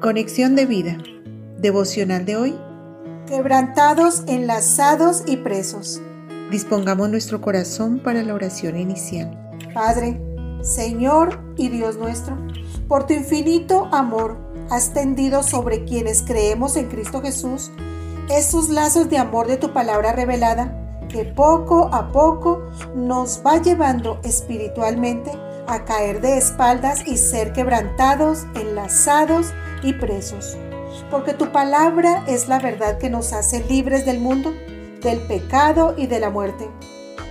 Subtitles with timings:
[0.00, 0.96] Conexión de vida.
[1.58, 2.58] Devocional de hoy.
[3.26, 6.00] Quebrantados, enlazados y presos.
[6.50, 9.30] Dispongamos nuestro corazón para la oración inicial.
[9.74, 10.18] Padre,
[10.62, 12.38] Señor y Dios nuestro,
[12.88, 14.38] por tu infinito amor
[14.70, 17.70] has tendido sobre quienes creemos en Cristo Jesús
[18.30, 20.80] esos lazos de amor de tu palabra revelada
[21.10, 22.62] que poco a poco
[22.94, 25.30] nos va llevando espiritualmente
[25.66, 30.56] a caer de espaldas y ser quebrantados, enlazados y presos.
[31.10, 34.54] Porque tu palabra es la verdad que nos hace libres del mundo,
[35.02, 36.68] del pecado y de la muerte.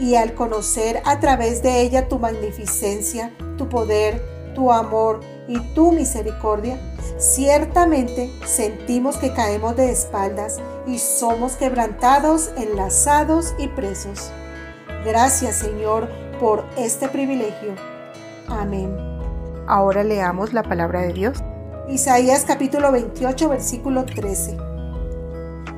[0.00, 4.22] Y al conocer a través de ella tu magnificencia, tu poder,
[4.54, 6.78] tu amor y tu misericordia,
[7.18, 14.30] ciertamente sentimos que caemos de espaldas y somos quebrantados, enlazados y presos.
[15.04, 16.08] Gracias Señor
[16.40, 17.74] por este privilegio.
[18.48, 18.94] Amén.
[19.66, 21.42] Ahora leamos la palabra de Dios.
[21.88, 24.56] Isaías capítulo 28 versículo 13.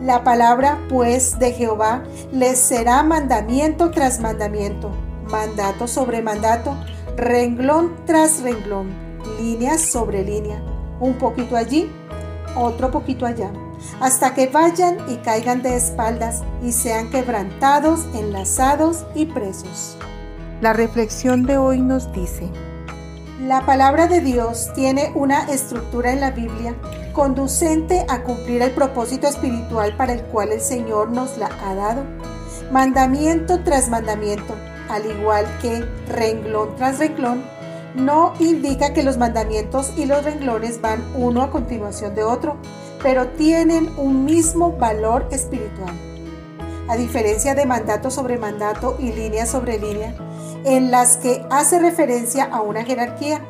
[0.02, 4.90] La palabra pues de Jehová les será mandamiento tras mandamiento,
[5.30, 6.76] mandato sobre mandato,
[7.16, 8.90] renglón tras renglón,
[9.40, 10.62] línea sobre línea,
[11.00, 11.90] un poquito allí,
[12.54, 13.50] otro poquito allá,
[14.00, 19.96] hasta que vayan y caigan de espaldas y sean quebrantados, enlazados y presos.
[20.60, 22.50] La reflexión de hoy nos dice,
[23.46, 26.74] la palabra de Dios tiene una estructura en la Biblia
[27.12, 32.04] conducente a cumplir el propósito espiritual para el cual el Señor nos la ha dado.
[32.72, 34.54] Mandamiento tras mandamiento,
[34.88, 37.44] al igual que renglón tras renglón,
[37.94, 42.56] no indica que los mandamientos y los renglones van uno a continuación de otro,
[43.02, 45.92] pero tienen un mismo valor espiritual.
[46.88, 50.14] A diferencia de mandato sobre mandato y línea sobre línea,
[50.64, 53.44] en las que hace referencia a una jerarquía,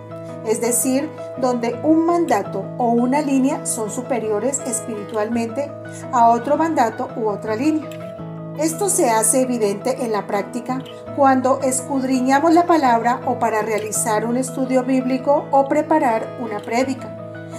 [0.47, 1.09] es decir,
[1.41, 5.71] donde un mandato o una línea son superiores espiritualmente
[6.13, 7.89] a otro mandato u otra línea.
[8.59, 10.83] Esto se hace evidente en la práctica
[11.17, 17.17] cuando escudriñamos la palabra o para realizar un estudio bíblico o preparar una prédica,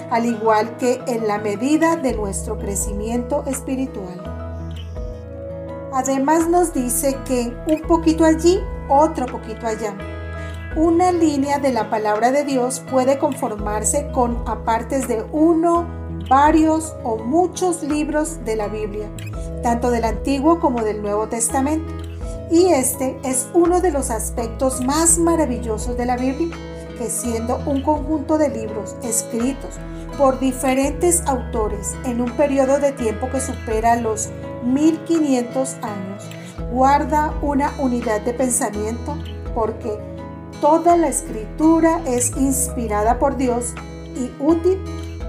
[0.10, 4.22] al igual que en la medida de nuestro crecimiento espiritual.
[5.92, 9.96] Además nos dice que un poquito allí otro poquito allá.
[10.76, 15.88] Una línea de la palabra de Dios puede conformarse con apartes de uno,
[16.30, 19.10] varios o muchos libros de la Biblia,
[19.64, 21.94] tanto del Antiguo como del Nuevo Testamento.
[22.52, 26.56] Y este es uno de los aspectos más maravillosos de la Biblia,
[26.98, 29.76] que siendo un conjunto de libros escritos
[30.18, 34.30] por diferentes autores en un periodo de tiempo que supera los
[34.64, 36.30] 1500 años,
[36.76, 39.18] guarda una unidad de pensamiento
[39.56, 39.98] porque
[40.60, 43.74] toda la escritura es inspirada por Dios
[44.14, 44.84] y útil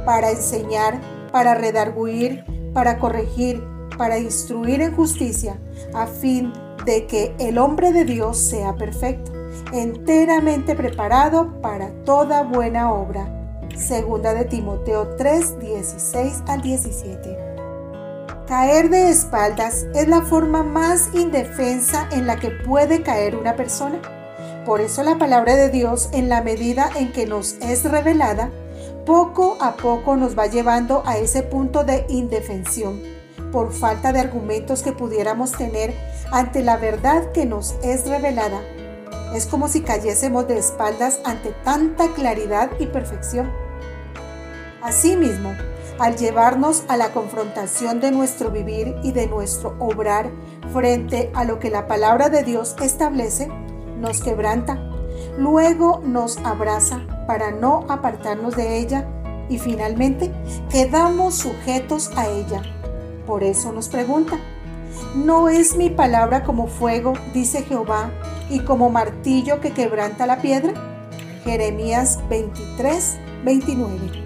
[0.04, 3.62] para enseñar, para redarguir, para corregir,
[3.96, 5.56] para instruir en justicia,
[5.94, 6.52] a fin
[6.84, 9.30] de que el hombre de Dios sea perfecto,
[9.72, 13.32] enteramente preparado para toda buena obra.
[13.76, 17.45] Segunda de Timoteo 3, 16 al 17.
[18.46, 23.98] Caer de espaldas es la forma más indefensa en la que puede caer una persona.
[24.64, 28.50] Por eso la palabra de Dios, en la medida en que nos es revelada,
[29.04, 33.02] poco a poco nos va llevando a ese punto de indefensión,
[33.50, 35.92] por falta de argumentos que pudiéramos tener
[36.30, 38.60] ante la verdad que nos es revelada.
[39.34, 43.50] Es como si cayésemos de espaldas ante tanta claridad y perfección.
[44.82, 45.52] Asimismo,
[45.98, 50.30] al llevarnos a la confrontación de nuestro vivir y de nuestro obrar
[50.72, 53.48] frente a lo que la palabra de Dios establece,
[53.98, 54.78] nos quebranta,
[55.38, 59.06] luego nos abraza para no apartarnos de ella
[59.48, 60.32] y finalmente
[60.70, 62.62] quedamos sujetos a ella.
[63.26, 64.38] Por eso nos pregunta,
[65.14, 68.10] ¿no es mi palabra como fuego, dice Jehová,
[68.50, 70.72] y como martillo que quebranta la piedra?
[71.44, 74.25] Jeremías 23, 29.